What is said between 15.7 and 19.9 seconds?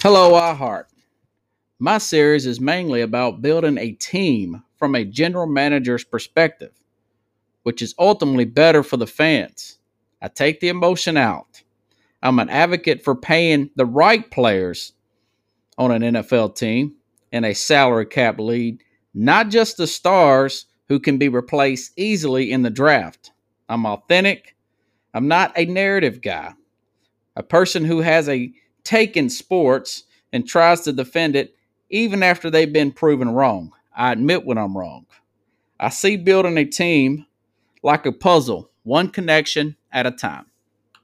on an NFL team in a salary cap league, not just the